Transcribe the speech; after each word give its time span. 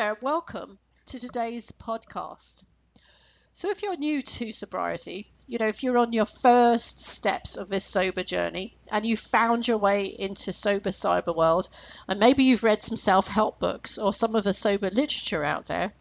There, 0.00 0.16
welcome 0.22 0.78
to 1.08 1.20
today's 1.20 1.72
podcast. 1.72 2.64
So, 3.52 3.68
if 3.68 3.82
you're 3.82 3.98
new 3.98 4.22
to 4.22 4.50
sobriety, 4.50 5.30
you 5.46 5.58
know, 5.58 5.66
if 5.66 5.82
you're 5.82 5.98
on 5.98 6.14
your 6.14 6.24
first 6.24 7.02
steps 7.02 7.58
of 7.58 7.68
this 7.68 7.84
sober 7.84 8.22
journey 8.22 8.74
and 8.90 9.04
you 9.04 9.14
found 9.14 9.68
your 9.68 9.76
way 9.76 10.06
into 10.06 10.54
sober 10.54 10.88
cyber 10.88 11.36
world, 11.36 11.68
and 12.08 12.18
maybe 12.18 12.44
you've 12.44 12.64
read 12.64 12.80
some 12.80 12.96
self 12.96 13.28
help 13.28 13.58
books 13.58 13.98
or 13.98 14.14
some 14.14 14.34
of 14.34 14.44
the 14.44 14.54
sober 14.54 14.88
literature 14.88 15.44
out 15.44 15.66
there, 15.66 15.92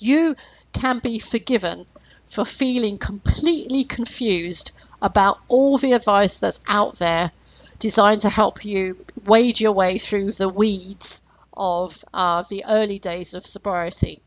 you 0.00 0.34
can 0.72 0.98
be 0.98 1.20
forgiven 1.20 1.86
for 2.26 2.44
feeling 2.44 2.98
completely 2.98 3.84
confused 3.84 4.72
about 5.00 5.38
all 5.46 5.78
the 5.78 5.92
advice 5.92 6.38
that's 6.38 6.60
out 6.66 6.98
there 6.98 7.30
designed 7.78 8.22
to 8.22 8.28
help 8.28 8.64
you 8.64 8.96
wade 9.26 9.60
your 9.60 9.70
way 9.70 9.96
through 9.96 10.32
the 10.32 10.48
weeds 10.48 11.22
of 11.54 12.04
uh, 12.12 12.42
the 12.48 12.64
early 12.68 12.98
days 12.98 13.34
of 13.34 13.46
sobriety. 13.46 14.20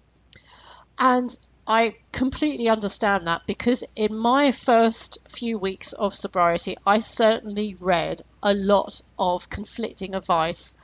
And 0.98 1.30
I 1.68 1.96
completely 2.12 2.70
understand 2.70 3.26
that 3.26 3.48
because 3.48 3.84
in 3.96 4.16
my 4.16 4.52
first 4.52 5.18
few 5.28 5.58
weeks 5.58 5.94
of 5.94 6.14
sobriety, 6.14 6.78
I 6.86 7.00
certainly 7.00 7.76
read 7.80 8.22
a 8.44 8.54
lot 8.54 9.02
of 9.18 9.50
conflicting 9.50 10.14
advice, 10.14 10.76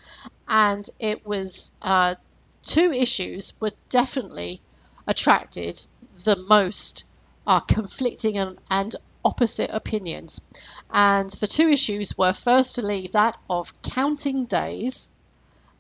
and 0.48 0.90
it 1.00 1.26
was 1.26 1.72
uh, 1.84 2.16
two 2.64 2.92
issues 2.92 3.54
were 3.62 3.72
definitely 3.90 4.62
attracted 5.06 5.80
the 6.24 6.36
most 6.36 7.04
uh, 7.46 7.60
conflicting 7.60 8.38
and, 8.38 8.58
and 8.70 8.96
opposite 9.24 9.70
opinions. 9.72 10.42
And 10.90 11.30
the 11.30 11.48
two 11.48 11.70
issues 11.70 12.18
were 12.18 12.34
firstly 12.34 13.10
that 13.14 13.38
of 13.50 13.82
counting 13.84 14.46
days 14.46 15.10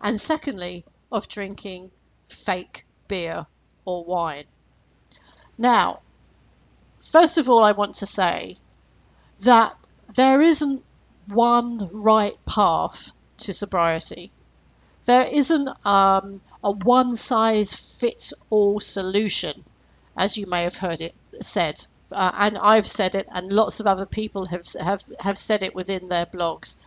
and 0.02 0.19
secondly, 0.19 0.85
of 1.11 1.27
drinking 1.27 1.91
fake 2.25 2.85
beer 3.07 3.45
or 3.85 4.03
wine. 4.03 4.45
Now, 5.57 5.99
first 6.99 7.38
of 7.38 7.49
all, 7.49 7.63
I 7.63 7.73
want 7.73 7.95
to 7.95 8.05
say 8.05 8.57
that 9.41 9.75
there 10.16 10.41
isn't 10.41 10.83
one 11.27 11.89
right 11.91 12.38
path 12.45 13.13
to 13.38 13.53
sobriety. 13.53 14.31
There 15.05 15.25
isn't 15.25 15.69
um, 15.85 16.41
a 16.63 16.72
one 16.72 17.16
size 17.16 17.73
fits 17.73 18.33
all 18.49 18.79
solution, 18.79 19.63
as 20.16 20.38
you 20.38 20.45
may 20.45 20.63
have 20.63 20.77
heard 20.77 21.02
it 21.02 21.16
said. 21.41 21.85
Uh, 22.11 22.31
and 22.33 22.57
I've 22.57 22.88
said 22.88 23.16
it, 23.16 23.27
and 23.31 23.52
lots 23.52 23.79
of 23.79 23.88
other 23.88 24.05
people 24.05 24.45
have, 24.45 24.66
have, 24.79 25.03
have 25.19 25.38
said 25.38 25.63
it 25.63 25.73
within 25.73 26.09
their 26.09 26.25
blogs. 26.25 26.81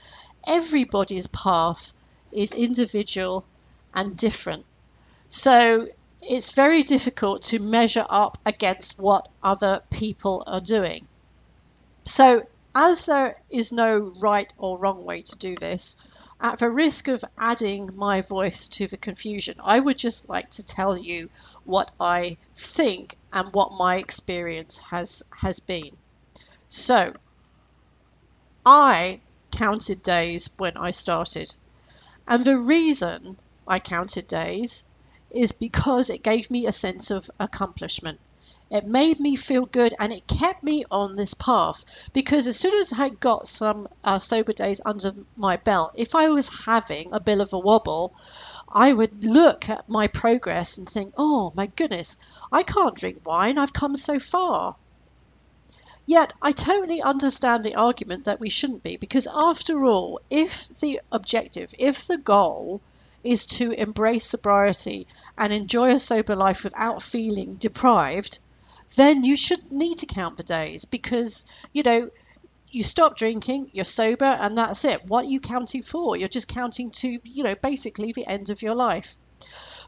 Everybody's 0.46 1.26
path 1.28 1.94
is 2.34 2.52
individual 2.52 3.44
and 3.94 4.16
different. 4.16 4.64
So 5.28 5.88
it's 6.22 6.52
very 6.52 6.82
difficult 6.82 7.42
to 7.42 7.58
measure 7.58 8.06
up 8.08 8.38
against 8.46 8.98
what 8.98 9.28
other 9.42 9.82
people 9.90 10.44
are 10.46 10.60
doing. 10.60 11.06
So, 12.04 12.46
as 12.74 13.06
there 13.06 13.36
is 13.50 13.72
no 13.72 14.12
right 14.18 14.52
or 14.58 14.78
wrong 14.78 15.04
way 15.04 15.22
to 15.22 15.36
do 15.36 15.54
this, 15.56 15.96
at 16.40 16.58
the 16.58 16.70
risk 16.70 17.08
of 17.08 17.24
adding 17.38 17.96
my 17.96 18.20
voice 18.20 18.68
to 18.68 18.86
the 18.86 18.96
confusion, 18.96 19.56
I 19.62 19.78
would 19.78 19.96
just 19.96 20.28
like 20.28 20.50
to 20.50 20.62
tell 20.62 20.96
you 20.96 21.30
what 21.64 21.90
I 22.00 22.36
think 22.54 23.16
and 23.32 23.52
what 23.54 23.72
my 23.72 23.96
experience 23.96 24.78
has 24.78 25.22
has 25.40 25.60
been. 25.60 25.96
So, 26.68 27.14
I 28.66 29.20
counted 29.52 30.02
days 30.02 30.50
when 30.58 30.76
I 30.76 30.90
started. 30.90 31.54
And 32.26 32.44
the 32.44 32.56
reason 32.56 33.36
I 33.66 33.78
counted 33.78 34.26
days 34.26 34.84
is 35.30 35.52
because 35.52 36.10
it 36.10 36.22
gave 36.22 36.50
me 36.50 36.66
a 36.66 36.72
sense 36.72 37.10
of 37.10 37.30
accomplishment. 37.38 38.18
It 38.70 38.86
made 38.86 39.20
me 39.20 39.36
feel 39.36 39.66
good 39.66 39.92
and 40.00 40.10
it 40.10 40.26
kept 40.26 40.62
me 40.62 40.84
on 40.90 41.16
this 41.16 41.34
path 41.34 41.84
because 42.14 42.46
as 42.46 42.58
soon 42.58 42.80
as 42.80 42.92
I 42.92 43.10
got 43.10 43.46
some 43.46 43.86
uh, 44.02 44.18
sober 44.18 44.52
days 44.52 44.80
under 44.86 45.14
my 45.36 45.58
belt, 45.58 45.92
if 45.96 46.14
I 46.14 46.30
was 46.30 46.64
having 46.64 47.12
a 47.12 47.20
bit 47.20 47.40
of 47.40 47.52
a 47.52 47.58
wobble, 47.58 48.14
I 48.72 48.92
would 48.92 49.22
look 49.22 49.68
at 49.68 49.88
my 49.88 50.06
progress 50.06 50.78
and 50.78 50.88
think, 50.88 51.12
oh 51.18 51.52
my 51.54 51.66
goodness, 51.66 52.16
I 52.50 52.62
can't 52.62 52.96
drink 52.96 53.26
wine, 53.26 53.58
I've 53.58 53.74
come 53.74 53.96
so 53.96 54.18
far. 54.18 54.76
Yet 56.06 56.32
I 56.42 56.52
totally 56.52 57.00
understand 57.00 57.64
the 57.64 57.76
argument 57.76 58.24
that 58.24 58.40
we 58.40 58.50
shouldn't 58.50 58.82
be, 58.82 58.96
because 58.96 59.26
after 59.26 59.84
all, 59.84 60.20
if 60.30 60.68
the 60.80 61.00
objective, 61.10 61.74
if 61.78 62.06
the 62.06 62.18
goal 62.18 62.80
is 63.22 63.46
to 63.46 63.72
embrace 63.72 64.26
sobriety 64.26 65.06
and 65.38 65.52
enjoy 65.52 65.94
a 65.94 65.98
sober 65.98 66.36
life 66.36 66.62
without 66.62 67.02
feeling 67.02 67.54
deprived, 67.54 68.38
then 68.96 69.24
you 69.24 69.36
shouldn't 69.36 69.72
need 69.72 69.96
to 69.96 70.06
count 70.06 70.36
the 70.36 70.42
days 70.42 70.84
because, 70.84 71.46
you 71.72 71.82
know, 71.82 72.10
you 72.68 72.82
stop 72.82 73.16
drinking, 73.16 73.70
you're 73.72 73.84
sober, 73.84 74.24
and 74.24 74.58
that's 74.58 74.84
it. 74.84 75.06
What 75.06 75.24
are 75.24 75.28
you 75.28 75.40
counting 75.40 75.82
for? 75.82 76.16
You're 76.16 76.28
just 76.28 76.48
counting 76.48 76.90
to, 76.90 77.18
you 77.24 77.44
know, 77.44 77.54
basically 77.54 78.12
the 78.12 78.26
end 78.26 78.50
of 78.50 78.62
your 78.62 78.74
life. 78.74 79.16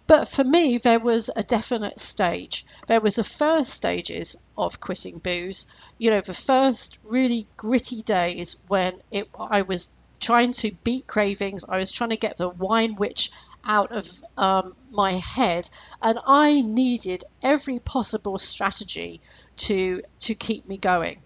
But 0.07 0.29
for 0.29 0.45
me, 0.45 0.79
there 0.79 1.01
was 1.01 1.31
a 1.35 1.43
definite 1.43 1.99
stage. 1.99 2.65
There 2.87 3.01
was 3.01 3.17
the 3.17 3.25
first 3.25 3.73
stages 3.75 4.37
of 4.57 4.81
quitting 4.81 5.19
booze. 5.19 5.67
You 5.99 6.11
know, 6.11 6.21
the 6.21 6.33
first 6.33 6.99
really 7.03 7.47
gritty 7.57 8.03
days 8.03 8.57
when 8.69 9.03
it, 9.11 9.29
I 9.39 9.63
was 9.63 9.89
trying 10.21 10.53
to 10.53 10.71
beat 10.85 11.07
cravings. 11.07 11.65
I 11.69 11.79
was 11.79 11.91
trying 11.91 12.11
to 12.11 12.17
get 12.17 12.37
the 12.37 12.49
wine 12.49 12.95
witch 12.95 13.33
out 13.65 13.91
of 13.91 14.09
um, 14.39 14.77
my 14.91 15.13
head, 15.13 15.69
and 16.01 16.19
I 16.25 16.63
needed 16.63 17.25
every 17.43 17.81
possible 17.81 18.39
strategy 18.39 19.21
to 19.57 20.03
to 20.21 20.35
keep 20.35 20.69
me 20.69 20.79
going 20.79 21.21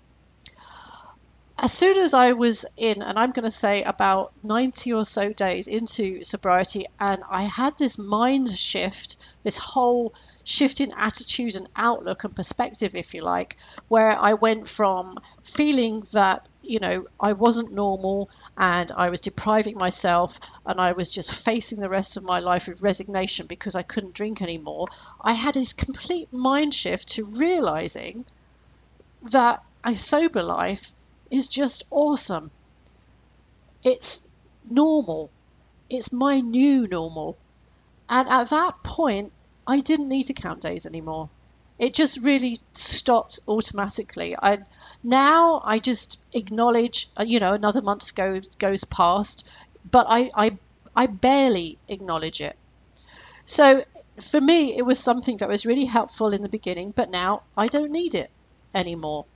as 1.63 1.75
soon 1.75 1.99
as 1.99 2.15
I 2.15 2.33
was 2.33 2.65
in, 2.79 3.03
and 3.03 3.19
I'm 3.19 3.33
going 3.33 3.45
to 3.45 3.51
say 3.51 3.83
about 3.83 4.33
90 4.43 4.95
or 4.95 5.05
so 5.05 5.31
days 5.31 5.69
into 5.69 6.25
sobriety, 6.25 6.87
and 6.99 7.23
I 7.31 7.43
had 7.43 7.77
this 7.77 7.99
mind 7.99 8.49
shift, 8.49 9.17
this 9.43 9.59
whole 9.59 10.15
shift 10.43 10.81
in 10.81 10.93
attitude 10.97 11.57
and 11.57 11.69
outlook 11.77 12.25
and 12.25 12.35
perspective, 12.35 12.95
if 12.95 13.13
you 13.13 13.21
like, 13.21 13.59
where 13.89 14.19
I 14.19 14.35
went 14.35 14.69
from 14.69 15.19
feeling 15.45 16.03
that, 16.15 16.49
you 16.63 16.81
know, 16.81 17.05
I 17.21 17.35
wasn't 17.35 17.75
normal 17.75 18.31
and 18.57 18.91
I 18.97 19.11
was 19.11 19.21
depriving 19.21 19.77
myself 19.77 20.41
and 20.65 20.81
I 20.81 20.93
was 20.93 21.11
just 21.11 21.45
facing 21.45 21.81
the 21.81 21.91
rest 21.91 22.17
of 22.17 22.25
my 22.25 22.39
life 22.39 22.69
with 22.69 22.83
resignation 22.83 23.47
because 23.47 23.75
I 23.75 23.83
couldn't 23.83 24.15
drink 24.15 24.41
anymore. 24.41 24.89
I 25.21 25.35
had 25.35 25.55
this 25.55 25.75
complete 25.75 26.33
mind 26.33 26.73
shift 26.73 27.09
to 27.17 27.27
realizing 27.27 28.25
that 29.31 29.63
a 29.85 29.95
sober 29.95 30.43
life 30.43 30.95
is 31.31 31.49
just 31.49 31.85
awesome. 31.91 32.53
It's 33.85 34.27
normal. 34.65 35.31
It's 35.91 36.13
my 36.13 36.41
new 36.41 36.87
normal. 36.89 37.39
And 38.09 38.29
at 38.29 38.51
that 38.51 38.83
point, 38.85 39.33
I 39.67 39.81
didn't 39.81 40.09
need 40.09 40.25
to 40.25 40.35
count 40.35 40.63
days 40.63 40.87
anymore. 40.87 41.31
It 41.79 41.95
just 41.95 42.19
really 42.23 42.59
stopped 42.73 43.41
automatically. 43.49 44.37
I 44.37 44.59
now 45.03 45.63
I 45.65 45.79
just 45.81 46.21
acknowledge, 46.35 47.09
uh, 47.19 47.25
you 47.25 47.41
know, 47.41 47.55
another 47.55 47.83
month 47.83 48.15
goes 48.15 48.55
goes 48.57 48.85
past, 48.85 49.49
but 49.91 50.07
I 50.09 50.31
I 50.35 50.59
I 50.97 51.07
barely 51.07 51.81
acknowledge 51.89 52.41
it. 52.41 52.59
So 53.45 53.85
for 54.21 54.41
me, 54.41 54.77
it 54.77 54.83
was 54.87 54.99
something 54.99 55.39
that 55.39 55.49
was 55.49 55.67
really 55.67 55.87
helpful 55.87 56.33
in 56.33 56.43
the 56.43 56.49
beginning, 56.49 56.93
but 56.93 57.11
now 57.11 57.45
I 57.57 57.69
don't 57.69 57.93
need 57.93 58.15
it 58.15 58.31
anymore. 58.75 59.27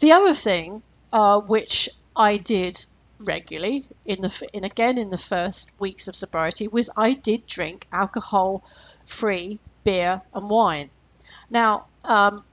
The 0.00 0.12
other 0.12 0.34
thing, 0.34 0.82
uh, 1.12 1.40
which 1.40 1.88
I 2.16 2.38
did 2.38 2.84
regularly 3.18 3.84
in 4.06 4.22
the 4.22 4.48
in 4.54 4.64
again 4.64 4.96
in 4.96 5.10
the 5.10 5.18
first 5.18 5.78
weeks 5.78 6.08
of 6.08 6.16
sobriety, 6.16 6.68
was 6.68 6.90
I 6.96 7.12
did 7.12 7.46
drink 7.46 7.86
alcohol-free 7.92 9.60
beer 9.84 10.22
and 10.32 10.48
wine. 10.48 10.90
Now, 11.50 11.86
um, 12.04 12.44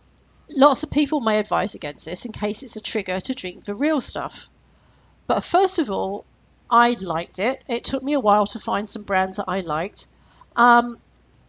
lots 0.56 0.84
of 0.84 0.92
people 0.92 1.22
may 1.22 1.40
advise 1.40 1.76
against 1.76 2.06
this 2.06 2.26
in 2.26 2.34
case 2.34 2.64
it's 2.64 2.76
a 2.76 2.82
trigger 2.82 3.20
to 3.22 3.34
drink 3.34 3.64
the 3.64 3.76
real 3.76 4.02
stuff. 4.02 4.50
But 5.26 5.42
first 5.42 5.80
of 5.80 5.90
all, 5.90 6.26
I 6.70 6.98
liked 7.02 7.40
it. 7.40 7.64
It 7.68 7.86
took 7.86 8.04
me 8.04 8.14
a 8.14 8.20
while 8.20 8.46
to 8.48 8.60
find 8.60 8.90
some 8.90 9.04
brands 9.04 9.38
that 9.38 9.46
I 9.48 9.62
liked. 9.62 10.08
Um, 10.56 10.98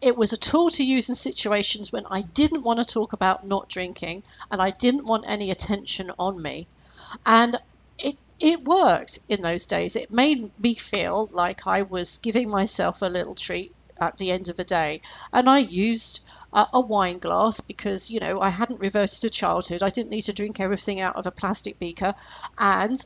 it 0.01 0.17
was 0.17 0.33
a 0.33 0.37
tool 0.37 0.71
to 0.71 0.85
use 0.85 1.09
in 1.09 1.15
situations 1.15 1.93
when 1.93 2.07
I 2.11 2.23
didn't 2.23 2.63
want 2.63 2.79
to 2.81 2.85
talk 2.85 3.13
about 3.13 3.47
not 3.47 3.69
drinking 3.69 4.23
and 4.51 4.61
I 4.63 4.71
didn't 4.71 5.07
want 5.07 5.25
any 5.27 5.51
attention 5.51 6.13
on 6.19 6.41
me. 6.41 6.69
And 7.27 7.57
it 7.99 8.17
it 8.41 8.65
worked 8.65 9.19
in 9.29 9.43
those 9.43 9.67
days. 9.67 9.97
It 9.97 10.13
made 10.13 10.53
me 10.61 10.75
feel 10.75 11.29
like 11.33 11.67
I 11.67 11.83
was 11.83 12.19
giving 12.19 12.49
myself 12.51 13.03
a 13.03 13.07
little 13.07 13.35
treat 13.35 13.75
at 14.01 14.17
the 14.19 14.31
end 14.31 14.49
of 14.49 14.57
the 14.57 14.65
day. 14.65 15.03
And 15.33 15.49
I 15.49 15.59
used 15.59 16.21
a, 16.53 16.67
a 16.75 16.81
wine 16.81 17.19
glass 17.19 17.61
because, 17.61 18.11
you 18.11 18.21
know, 18.21 18.41
I 18.41 18.51
hadn't 18.51 18.81
reverted 18.81 19.23
to 19.23 19.31
childhood. 19.31 19.83
I 19.83 19.91
didn't 19.91 20.11
need 20.11 20.23
to 20.27 20.33
drink 20.33 20.61
everything 20.61 21.01
out 21.01 21.17
of 21.17 21.27
a 21.27 21.33
plastic 21.33 21.79
beaker. 21.81 22.15
And 22.59 22.97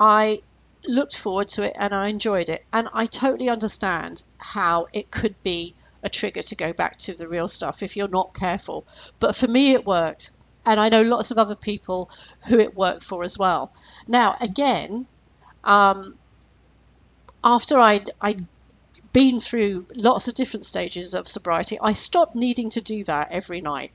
I 0.00 0.42
looked 0.88 1.16
forward 1.16 1.48
to 1.48 1.62
it 1.62 1.74
and 1.78 1.94
I 1.94 2.08
enjoyed 2.08 2.48
it. 2.48 2.64
And 2.72 2.88
I 2.92 3.06
totally 3.06 3.48
understand 3.48 4.22
how 4.38 4.88
it 4.92 5.10
could 5.10 5.42
be 5.42 5.75
a 6.02 6.08
trigger 6.08 6.42
to 6.42 6.54
go 6.54 6.72
back 6.72 6.96
to 6.98 7.14
the 7.14 7.28
real 7.28 7.48
stuff 7.48 7.82
if 7.82 7.96
you're 7.96 8.08
not 8.08 8.34
careful. 8.34 8.86
But 9.18 9.36
for 9.36 9.48
me, 9.48 9.72
it 9.72 9.84
worked. 9.84 10.30
And 10.64 10.80
I 10.80 10.88
know 10.88 11.02
lots 11.02 11.30
of 11.30 11.38
other 11.38 11.54
people 11.54 12.10
who 12.46 12.58
it 12.58 12.74
worked 12.74 13.02
for 13.02 13.22
as 13.22 13.38
well. 13.38 13.72
Now, 14.08 14.36
again, 14.40 15.06
um, 15.62 16.18
after 17.44 17.78
I'd, 17.78 18.10
I'd 18.20 18.44
been 19.12 19.40
through 19.40 19.86
lots 19.94 20.28
of 20.28 20.34
different 20.34 20.64
stages 20.64 21.14
of 21.14 21.28
sobriety, 21.28 21.78
I 21.80 21.92
stopped 21.92 22.34
needing 22.34 22.70
to 22.70 22.80
do 22.80 23.04
that 23.04 23.30
every 23.30 23.60
night. 23.60 23.92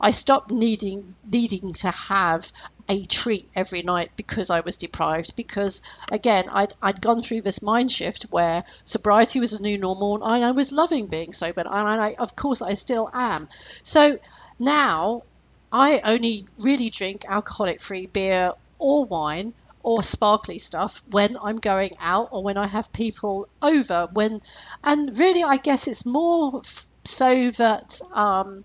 I 0.00 0.10
stopped 0.10 0.50
needing 0.50 1.14
needing 1.24 1.72
to 1.74 1.90
have 1.90 2.52
a 2.88 3.04
treat 3.04 3.50
every 3.54 3.82
night 3.82 4.10
because 4.16 4.50
I 4.50 4.60
was 4.60 4.76
deprived. 4.76 5.36
Because 5.36 5.82
again, 6.10 6.44
I'd, 6.50 6.72
I'd 6.82 7.00
gone 7.00 7.22
through 7.22 7.42
this 7.42 7.62
mind 7.62 7.90
shift 7.90 8.24
where 8.30 8.64
sobriety 8.84 9.40
was 9.40 9.52
a 9.52 9.62
new 9.62 9.78
normal, 9.78 10.22
and 10.24 10.44
I 10.44 10.50
was 10.52 10.72
loving 10.72 11.06
being 11.08 11.32
sober, 11.32 11.60
and 11.60 11.70
I, 12.00 12.14
of 12.18 12.36
course 12.36 12.62
I 12.62 12.74
still 12.74 13.10
am. 13.12 13.48
So 13.82 14.18
now 14.58 15.22
I 15.72 16.00
only 16.04 16.46
really 16.58 16.90
drink 16.90 17.24
alcoholic 17.28 17.80
free 17.80 18.06
beer 18.06 18.52
or 18.78 19.04
wine 19.04 19.54
or 19.82 20.02
sparkly 20.02 20.58
stuff 20.58 21.02
when 21.10 21.36
I'm 21.40 21.56
going 21.56 21.90
out 22.00 22.28
or 22.32 22.42
when 22.42 22.56
I 22.56 22.66
have 22.66 22.92
people 22.92 23.48
over. 23.62 24.08
When 24.12 24.40
and 24.82 25.16
really, 25.16 25.44
I 25.44 25.58
guess 25.58 25.86
it's 25.86 26.04
more 26.04 26.60
f- 26.64 26.88
so 27.04 27.50
that 27.52 28.00
um, 28.12 28.64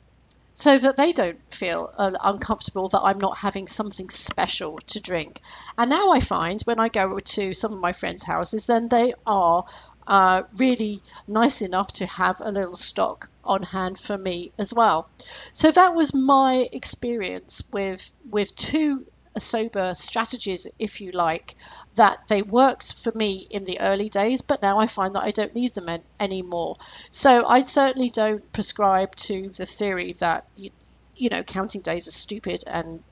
so 0.54 0.78
that 0.78 0.98
they 0.98 1.12
don't 1.14 1.40
feel 1.54 1.92
uh, 1.98 2.12
uncomfortable 2.24 2.90
that 2.90 3.02
I'm 3.02 3.20
not 3.20 3.38
having 3.38 3.68
something 3.68 4.10
special 4.10 4.80
to 4.88 5.00
drink. 5.00 5.40
And 5.78 5.90
now 5.90 6.12
I 6.12 6.20
find 6.20 6.62
when 6.64 6.80
I 6.80 6.90
go 6.90 7.20
to 7.20 7.54
some 7.54 7.74
of 7.74 7.80
my 7.80 7.94
friends' 7.94 8.24
houses, 8.24 8.68
then 8.68 8.90
they 8.90 9.14
are 9.26 9.66
uh, 10.08 10.44
really 10.58 11.00
nice 11.28 11.62
enough 11.62 11.94
to 11.94 12.06
have 12.06 12.42
a 12.42 12.52
little 12.52 12.74
stock 12.74 13.30
on 13.44 13.64
hand 13.64 13.98
for 13.98 14.18
me 14.18 14.52
as 14.58 14.74
well. 14.74 15.10
So 15.54 15.72
that 15.72 15.96
was 15.96 16.14
my 16.14 16.68
experience 16.74 17.64
with 17.72 18.14
with 18.30 18.56
two 18.56 19.06
sober 19.38 19.94
strategies, 19.96 20.68
if 20.80 21.02
you 21.02 21.12
like, 21.12 21.56
that 21.96 22.28
they 22.28 22.42
worked 22.42 22.94
for 22.94 23.12
me 23.14 23.48
in 23.50 23.64
the 23.64 23.80
early 23.80 24.10
days, 24.10 24.42
but 24.42 24.62
now 24.62 24.80
I 24.80 24.88
find 24.88 25.16
that 25.16 25.24
I 25.24 25.32
don't 25.32 25.56
need 25.56 25.74
them 25.74 26.04
anymore. 26.20 26.78
So 27.12 27.48
I 27.48 27.62
certainly 27.62 28.10
don't 28.10 28.52
prescribe 28.52 29.16
to 29.28 29.50
the 29.50 29.66
theory 29.66 30.14
that 30.14 30.46
you, 30.56 30.72
you 31.16 31.30
know 31.30 31.44
counting 31.44 31.82
days 31.82 32.08
are 32.08 32.12
stupid 32.12 32.64
and 32.68 33.04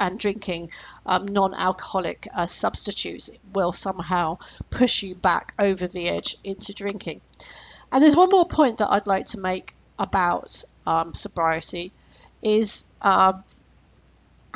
and 0.00 0.18
drinking 0.18 0.68
um, 1.06 1.26
non-alcoholic 1.26 2.28
uh, 2.32 2.46
substitutes 2.46 3.30
will 3.52 3.72
somehow 3.72 4.38
push 4.70 5.02
you 5.02 5.14
back 5.14 5.52
over 5.58 5.88
the 5.88 6.08
edge 6.08 6.36
into 6.44 6.72
drinking. 6.72 7.20
And 7.90 8.02
there's 8.02 8.14
one 8.14 8.30
more 8.30 8.46
point 8.46 8.78
that 8.78 8.90
I'd 8.90 9.08
like 9.08 9.26
to 9.26 9.40
make 9.40 9.74
about 9.98 10.62
um, 10.86 11.14
sobriety 11.14 11.92
is 12.42 12.84
uh, 13.02 13.32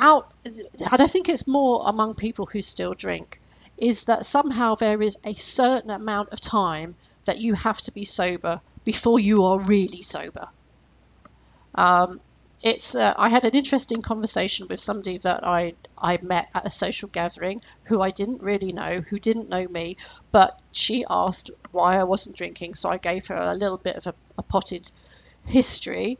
out, 0.03 0.35
and 0.43 0.53
I 0.91 1.07
think 1.07 1.29
it's 1.29 1.47
more 1.47 1.83
among 1.85 2.15
people 2.15 2.45
who 2.45 2.61
still 2.61 2.93
drink, 2.93 3.39
is 3.77 4.03
that 4.03 4.25
somehow 4.25 4.75
there 4.75 5.01
is 5.01 5.17
a 5.23 5.33
certain 5.33 5.89
amount 5.89 6.29
of 6.33 6.41
time 6.41 6.95
that 7.23 7.39
you 7.39 7.53
have 7.53 7.81
to 7.83 7.91
be 7.93 8.03
sober 8.03 8.59
before 8.83 9.19
you 9.19 9.45
are 9.45 9.59
really 9.59 10.01
sober. 10.01 10.47
Um, 11.73 12.19
it's 12.61 12.95
uh, 12.95 13.13
I 13.17 13.29
had 13.29 13.45
an 13.45 13.55
interesting 13.55 14.01
conversation 14.01 14.67
with 14.69 14.79
somebody 14.79 15.17
that 15.19 15.47
I 15.47 15.73
I 15.97 16.19
met 16.21 16.49
at 16.53 16.67
a 16.67 16.71
social 16.71 17.09
gathering 17.09 17.61
who 17.85 18.01
I 18.01 18.11
didn't 18.11 18.41
really 18.41 18.73
know, 18.73 19.01
who 19.09 19.19
didn't 19.19 19.49
know 19.49 19.67
me, 19.67 19.97
but 20.31 20.61
she 20.71 21.05
asked 21.09 21.51
why 21.71 21.97
I 21.97 22.03
wasn't 22.03 22.37
drinking, 22.37 22.75
so 22.75 22.89
I 22.89 22.97
gave 22.97 23.27
her 23.27 23.35
a 23.35 23.55
little 23.55 23.77
bit 23.77 23.95
of 23.95 24.07
a, 24.07 24.13
a 24.37 24.43
potted 24.43 24.89
history, 25.45 26.19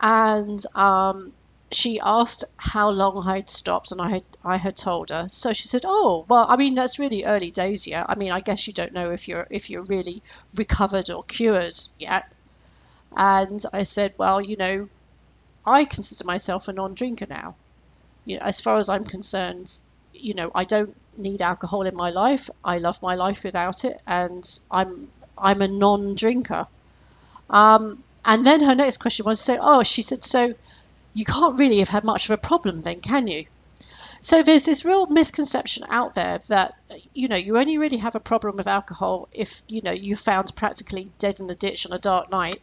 and 0.00 0.60
um, 0.74 1.32
she 1.72 2.00
asked 2.00 2.44
how 2.58 2.90
long 2.90 3.26
I'd 3.26 3.48
stopped, 3.50 3.92
and 3.92 4.00
I 4.00 4.10
had 4.10 4.24
I 4.44 4.56
had 4.56 4.76
told 4.76 5.10
her. 5.10 5.28
So 5.28 5.52
she 5.52 5.68
said, 5.68 5.82
"Oh, 5.86 6.24
well, 6.28 6.46
I 6.48 6.56
mean 6.56 6.74
that's 6.74 6.98
really 6.98 7.24
early 7.24 7.50
days 7.50 7.86
yet. 7.86 8.06
I 8.08 8.14
mean, 8.16 8.32
I 8.32 8.40
guess 8.40 8.66
you 8.66 8.72
don't 8.72 8.92
know 8.92 9.10
if 9.12 9.28
you're 9.28 9.46
if 9.50 9.70
you're 9.70 9.82
really 9.84 10.22
recovered 10.56 11.10
or 11.10 11.22
cured 11.22 11.78
yet." 11.98 12.24
And 13.16 13.60
I 13.72 13.84
said, 13.84 14.14
"Well, 14.18 14.40
you 14.40 14.56
know, 14.56 14.88
I 15.66 15.84
consider 15.86 16.24
myself 16.26 16.68
a 16.68 16.72
non-drinker 16.72 17.26
now. 17.28 17.56
You 18.26 18.38
know, 18.38 18.44
as 18.44 18.60
far 18.60 18.76
as 18.78 18.88
I'm 18.88 19.04
concerned, 19.04 19.70
you 20.12 20.34
know, 20.34 20.50
I 20.54 20.64
don't 20.64 20.96
need 21.16 21.42
alcohol 21.42 21.82
in 21.82 21.96
my 21.96 22.10
life. 22.10 22.50
I 22.64 22.78
love 22.78 23.02
my 23.02 23.14
life 23.16 23.44
without 23.44 23.84
it, 23.84 24.00
and 24.06 24.44
I'm 24.70 25.10
I'm 25.38 25.62
a 25.62 25.68
non-drinker." 25.68 26.66
Um, 27.50 28.04
and 28.24 28.46
then 28.46 28.60
her 28.62 28.74
next 28.74 28.98
question 28.98 29.26
was, 29.26 29.40
"So, 29.40 29.58
oh," 29.60 29.82
she 29.82 30.02
said, 30.02 30.24
"So." 30.24 30.54
You 31.12 31.24
can't 31.24 31.58
really 31.58 31.78
have 31.78 31.88
had 31.88 32.04
much 32.04 32.26
of 32.26 32.30
a 32.32 32.38
problem 32.38 32.82
then, 32.82 33.00
can 33.00 33.26
you? 33.26 33.44
So 34.22 34.42
there's 34.42 34.64
this 34.64 34.84
real 34.84 35.06
misconception 35.06 35.84
out 35.88 36.14
there 36.14 36.38
that 36.48 36.74
you 37.14 37.28
know 37.28 37.36
you 37.36 37.56
only 37.56 37.78
really 37.78 37.96
have 37.98 38.14
a 38.14 38.20
problem 38.20 38.56
with 38.56 38.66
alcohol 38.66 39.28
if 39.32 39.62
you 39.66 39.80
know 39.80 39.92
you 39.92 40.14
found 40.14 40.54
practically 40.54 41.10
dead 41.18 41.40
in 41.40 41.46
the 41.46 41.54
ditch 41.54 41.86
on 41.86 41.92
a 41.92 41.98
dark 41.98 42.30
night, 42.30 42.60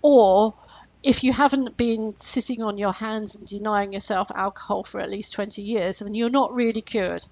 or 0.00 0.54
if 1.02 1.22
you 1.24 1.32
haven't 1.32 1.76
been 1.76 2.16
sitting 2.16 2.62
on 2.62 2.78
your 2.78 2.92
hands 2.92 3.36
and 3.36 3.46
denying 3.46 3.92
yourself 3.92 4.30
alcohol 4.34 4.82
for 4.82 5.00
at 5.00 5.10
least 5.10 5.34
20 5.34 5.62
years, 5.62 6.00
then 6.00 6.14
you're 6.14 6.30
not 6.30 6.54
really 6.54 6.80
cured. 6.80 7.24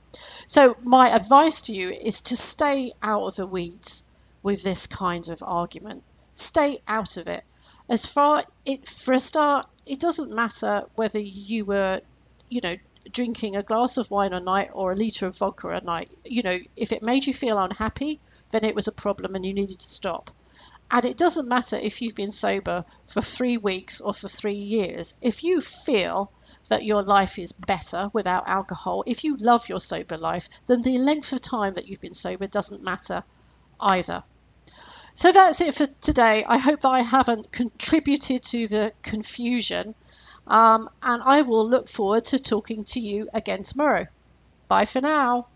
So 0.47 0.77
my 0.83 1.11
advice 1.11 1.63
to 1.63 1.73
you 1.73 1.91
is 1.91 2.21
to 2.23 2.37
stay 2.37 2.93
out 3.03 3.25
of 3.25 3.37
the 3.37 3.47
weeds 3.47 4.09
with 4.43 4.63
this 4.63 4.87
kind 4.87 5.29
of 5.29 5.43
argument. 5.45 6.05
Stay 6.35 6.79
out 6.87 7.17
of 7.17 7.27
it 7.27 7.43
as 7.89 8.05
far 8.07 8.45
it 8.65 8.87
for 8.87 9.15
a 9.15 9.21
start, 9.21 9.67
it 9.87 10.01
doesn't 10.01 10.35
matter 10.35 10.85
whether 10.97 11.19
you 11.19 11.65
were, 11.65 12.01
you 12.49 12.61
know, 12.61 12.77
drinking 13.11 13.57
a 13.57 13.63
glass 13.63 13.99
of 13.99 14.11
wine 14.11 14.33
a 14.33 14.41
night 14.41 14.71
or 14.73 14.93
a 14.93 14.97
liter 14.97 15.27
of 15.27 15.39
vodka 15.39 15.69
a 15.69 15.81
night. 15.81 16.11
You 16.25 16.43
know, 16.43 16.59
if 16.77 16.93
it 16.93 17.03
made 17.03 17.27
you 17.27 17.33
feel 17.33 17.59
unhappy, 17.59 18.21
then 18.51 18.65
it 18.65 18.75
was 18.75 18.89
a 18.89 18.93
problem 18.93 19.35
and 19.35 19.47
you 19.47 19.55
needed 19.55 19.79
to 19.79 19.89
stop. 19.89 20.31
And 20.91 21.05
it 21.05 21.17
doesn't 21.17 21.49
matter 21.49 21.77
if 21.77 22.01
you've 22.01 22.15
been 22.15 22.31
sober 22.31 22.85
for 23.07 23.21
three 23.21 23.59
weeks 23.59 24.01
or 24.01 24.15
for 24.15 24.29
three 24.29 24.55
years. 24.55 25.15
If 25.21 25.43
you 25.43 25.61
feel 25.61 26.31
that 26.69 26.85
your 26.85 27.03
life 27.03 27.39
is 27.39 27.53
better 27.53 28.11
without 28.13 28.49
alcohol, 28.49 29.03
if 29.07 29.25
you 29.25 29.37
love 29.37 29.69
your 29.69 29.81
sober 29.81 30.17
life, 30.17 30.49
then 30.67 30.83
the 30.83 30.99
length 30.99 31.33
of 31.33 31.41
time 31.41 31.75
that 31.75 31.87
you've 31.87 32.01
been 32.01 32.15
sober 32.15 32.47
doesn't 32.47 32.85
matter 32.85 33.25
either. 33.81 34.23
So 35.17 35.33
that's 35.33 35.63
it 35.63 35.75
for 35.75 35.87
today. 36.03 36.45
I 36.47 36.59
hope 36.59 36.83
that 36.83 36.89
I 36.89 37.01
haven't 37.01 37.51
contributed 37.51 38.43
to 38.45 38.69
the 38.69 38.93
confusion. 39.03 39.95
Um, 40.47 40.89
and 41.03 41.23
I 41.25 41.41
will 41.43 41.69
look 41.69 41.89
forward 41.89 42.27
to 42.27 42.39
talking 42.39 42.85
to 42.89 43.01
you 43.01 43.29
again 43.33 43.63
tomorrow. 43.63 44.07
Bye 44.69 44.85
for 44.85 45.01
now. 45.01 45.49